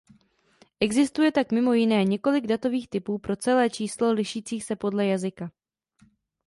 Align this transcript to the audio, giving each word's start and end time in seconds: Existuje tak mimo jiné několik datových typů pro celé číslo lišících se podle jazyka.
Existuje 0.79 1.31
tak 1.31 1.51
mimo 1.51 1.73
jiné 1.73 2.03
několik 2.03 2.47
datových 2.47 2.89
typů 2.89 3.17
pro 3.19 3.35
celé 3.35 3.69
číslo 3.69 4.11
lišících 4.11 4.63
se 4.63 4.75
podle 4.75 5.05
jazyka. 5.05 5.51